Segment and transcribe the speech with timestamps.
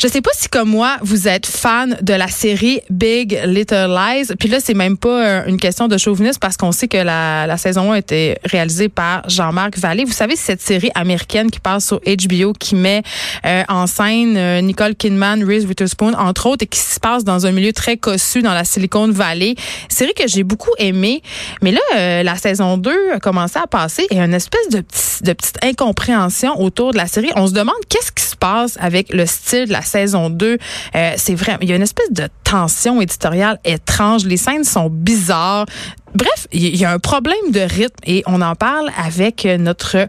[0.00, 4.34] Je sais pas si comme moi vous êtes fan de la série Big Little Lies.
[4.38, 7.54] Puis là c'est même pas euh, une question de chauvinisme parce qu'on sait que la,
[7.58, 10.06] saison 1 a été réalisée par Jean-Marc Vallée.
[10.06, 13.02] Vous savez cette série américaine qui passe sur HBO qui met
[13.44, 17.44] euh, en scène euh, Nicole Kidman, Reese Witherspoon entre autres et qui se passe dans
[17.44, 19.54] un milieu très cossu dans la Silicon Valley.
[19.90, 21.20] Série que j'ai beaucoup aimée.
[21.60, 25.62] Mais là la saison 2 a commencé à passer et une espèce de, de petite
[25.62, 27.32] incompréhension autour de la série.
[27.36, 30.58] On se demande qu'est-ce qui se passe avec le style de la saison 2.
[30.94, 34.24] Euh, c'est vrai, il y a une espèce de tension éditoriale étrange.
[34.24, 35.66] Les scènes sont bizarres.
[36.14, 40.08] Bref, il y a un problème de rythme et on en parle avec notre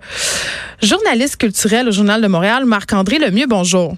[0.81, 3.45] journaliste culturel au Journal de Montréal, Marc-André Lemieux.
[3.47, 3.95] Bonjour.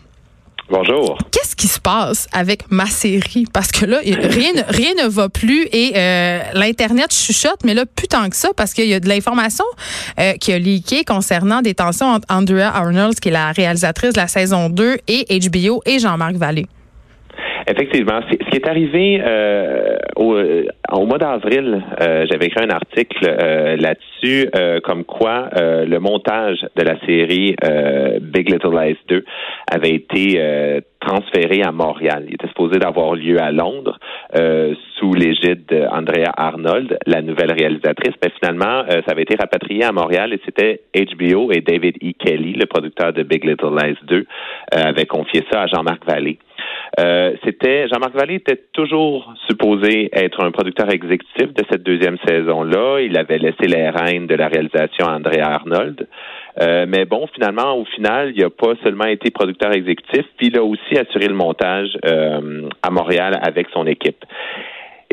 [0.69, 1.17] Bonjour.
[1.53, 3.45] Qu'est-ce qui se passe avec ma série?
[3.53, 8.07] Parce que là, rien, rien ne va plus et euh, l'Internet chuchote, mais là, plus
[8.07, 9.65] tant que ça, parce qu'il y a de l'information
[10.19, 14.19] euh, qui a leaké concernant des tensions entre Andrea Arnold, qui est la réalisatrice de
[14.19, 16.65] la saison 2, et HBO et Jean-Marc Vallée.
[17.67, 18.19] Effectivement.
[18.30, 23.25] Ce qui est arrivé euh, au, euh, au, mois d'avril, euh, j'avais écrit un article
[23.25, 27.55] euh, là-dessus, euh, comme quoi le montage de la série
[28.22, 29.23] Big Little Lies 2
[29.72, 32.25] avait été transféré à Montréal.
[32.28, 34.00] Il était supposé d'avoir lieu à Londres
[34.98, 38.14] sous l'égide d'Andrea Arnold, la nouvelle réalisatrice.
[38.23, 42.11] Mais finalement, ça avait été rapatrié à Montréal et c'était HBO et David E.
[42.17, 44.25] Kelly, le producteur de Big Little Lies 2,
[44.72, 46.39] avait confié ça à Jean-Marc Vallée.
[46.99, 52.99] Euh, c'était Jean-Marc Vallée était toujours supposé être un producteur exécutif de cette deuxième saison-là.
[52.99, 56.08] Il avait laissé les rênes de la réalisation à Andrea Arnold.
[56.61, 60.58] Euh, mais bon, finalement, au final, il n'a pas seulement été producteur exécutif, puis il
[60.58, 64.23] a aussi assuré le montage euh, à Montréal avec son équipe.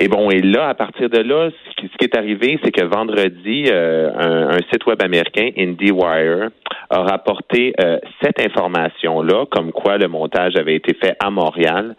[0.02, 3.64] Et bon, et là, à partir de là, ce qui, est arrivé, c'est que vendredi,
[3.68, 6.48] euh, un, site web américain, IndieWire,
[6.88, 11.96] a rapporté euh, cette information-là, comme quoi le montage avait été fait à Montréal.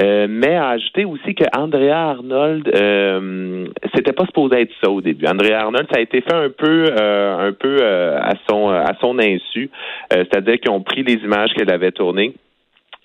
[0.00, 5.02] Euh, mais a ajouté aussi que Andrea Arnold, euh, c'était pas supposé être ça au
[5.02, 5.26] début.
[5.26, 9.70] Andrea Arnold, ça a été fait un peu, un peu à son à son insu,
[10.10, 12.34] c'est-à-dire qu'ils ont pris les images qu'elle avait tournées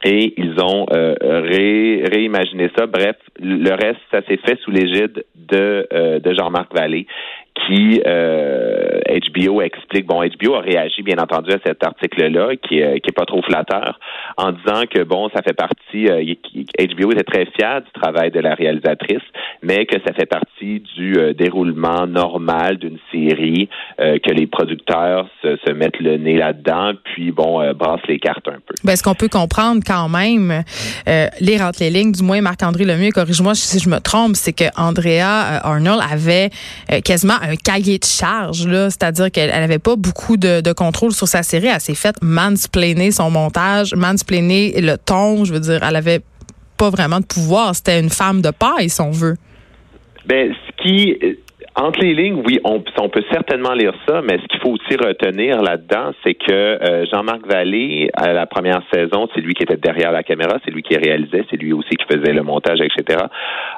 [0.04, 2.86] et ils ont euh, ré, réimaginé ça.
[2.88, 7.08] Bref, le reste, ça s'est fait sous l'égide de, euh, de Jean-Marc Vallée,
[7.66, 10.06] qui euh, HBO explique.
[10.06, 13.42] Bon, HBO a réagi bien entendu à cet article-là, qui, euh, qui est pas trop
[13.42, 14.00] flatteur,
[14.38, 16.06] en disant que bon, ça fait partie.
[16.06, 19.24] HBO était très fier du travail de la réalisatrice,
[19.62, 25.72] mais que ça fait partie du déroulement normal d'une série, que les producteurs se, se,
[25.74, 28.76] mettent le nez là-dedans, puis bon, brassent les cartes un peu.
[28.84, 30.64] Ben, ce qu'on peut comprendre quand même,
[31.08, 34.54] euh, lire entre les lignes, du moins Marc-André Lemieux, corrige-moi si je me trompe, c'est
[34.54, 36.50] que Andrea euh, Arnold avait
[36.92, 41.28] euh, quasiment cahier de charge, là, c'est-à-dire qu'elle n'avait pas beaucoup de, de, contrôle sur
[41.28, 41.68] sa série.
[41.68, 46.22] Elle s'est faite mansplainer son montage, mansplainer le ton, je veux dire, elle avait
[46.78, 47.76] pas vraiment de pouvoir.
[47.76, 49.36] C'était une femme de paille, si on veut.
[50.26, 51.18] Ben, ce qui
[51.82, 55.62] entre les lignes, oui, on, peut certainement lire ça, mais ce qu'il faut aussi retenir
[55.62, 60.12] là-dedans, c'est que euh, Jean-Marc Vallée, à la première saison, c'est lui qui était derrière
[60.12, 63.20] la caméra, c'est lui qui réalisait, c'est lui aussi qui faisait le montage, etc.,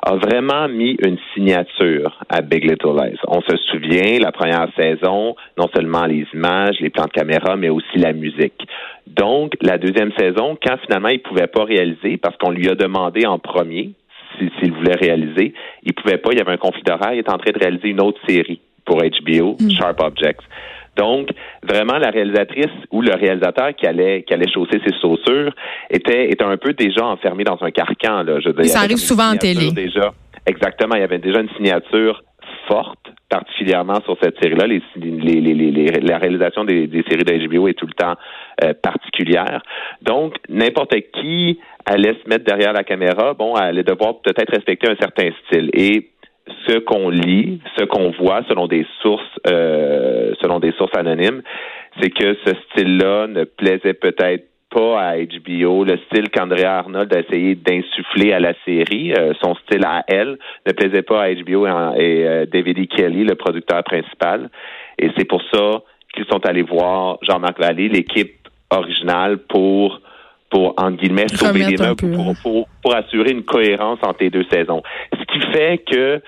[0.03, 3.17] a vraiment mis une signature à Big Little Lies.
[3.27, 7.69] On se souvient, la première saison, non seulement les images, les plans de caméra, mais
[7.69, 8.67] aussi la musique.
[9.07, 13.25] Donc, la deuxième saison, quand finalement il pouvait pas réaliser, parce qu'on lui a demandé
[13.25, 13.91] en premier,
[14.37, 15.53] s'il voulait réaliser.
[15.83, 17.89] Il pouvait pas, il y avait un conflit d'horaire, il était en train de réaliser
[17.89, 19.71] une autre série pour HBO, mm.
[19.71, 20.41] Sharp Objects.
[20.97, 21.29] Donc,
[21.63, 25.53] vraiment, la réalisatrice ou le réalisateur qui allait, qui allait chausser ses chaussures
[25.89, 28.23] était, était un peu déjà enfermé dans un carcan.
[28.23, 29.71] Là, je ça arrive souvent en télé.
[29.71, 30.13] Déjà,
[30.45, 32.23] exactement, il y avait déjà une signature
[33.29, 34.65] particulièrement sur cette série-là.
[36.01, 38.15] La réalisation des, séries de HBO est tout le temps
[38.63, 39.61] euh, particulière.
[40.01, 44.95] Donc, n'importe qui allait se mettre derrière la caméra, bon, allait devoir peut-être respecter un
[44.97, 45.69] certain style.
[45.73, 46.09] Et
[46.67, 51.41] ce qu'on lit, ce qu'on voit selon des sources, euh, selon des sources anonymes,
[52.01, 57.19] c'est que ce style-là ne plaisait peut-être pas à HBO, le style qu'Andrea Arnold a
[57.19, 61.67] essayé d'insuffler à la série, euh, son style à elle, ne plaisait pas à HBO
[61.67, 62.85] et, euh, David E.
[62.85, 64.49] Kelly, le producteur principal.
[64.97, 65.81] Et c'est pour ça
[66.13, 70.01] qu'ils sont allés voir Jean-Marc Vallée, l'équipe originale, pour
[70.49, 74.45] pour, en guillemets, sauver les meubles, pour, pour, pour, assurer une cohérence entre les deux
[74.51, 74.83] saisons.
[75.13, 76.21] Ce qui fait que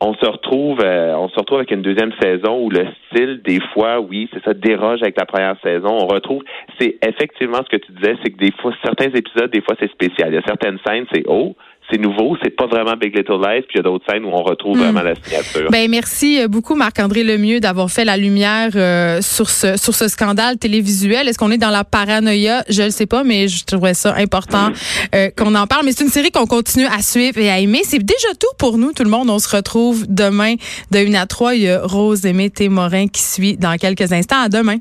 [0.00, 3.60] on se retrouve euh, on se retrouve avec une deuxième saison où le style des
[3.72, 5.88] fois oui c'est ça déroge avec la première saison.
[5.90, 6.42] On retrouve
[6.78, 9.90] c'est effectivement ce que tu disais c'est que des fois certains épisodes des fois c'est
[9.90, 10.30] spécial.
[10.30, 11.56] Il y a certaines scènes c'est oh
[11.90, 14.28] c'est nouveau, c'est pas vraiment Big Little Lies, puis il y a d'autres scènes où
[14.28, 14.82] on retrouve hmm.
[14.82, 15.70] vraiment la signature.
[15.70, 20.08] Ben merci euh, beaucoup Marc-André Lemieux d'avoir fait la lumière euh, sur ce sur ce
[20.08, 21.28] scandale télévisuel.
[21.28, 22.64] Est-ce qu'on est dans la paranoïa?
[22.68, 24.70] Je le sais pas, mais je trouvais ça important
[25.14, 25.84] euh, qu'on en parle.
[25.86, 27.80] Mais c'est une série qu'on continue à suivre et à aimer.
[27.84, 29.30] C'est déjà tout pour nous, tout le monde.
[29.30, 30.54] On se retrouve demain
[30.90, 31.54] de 1 à 3.
[31.54, 34.42] Il y a Rose Aimée Morin qui suit dans quelques instants.
[34.42, 34.76] À demain.